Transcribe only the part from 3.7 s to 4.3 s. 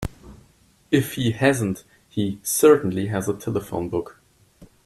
book.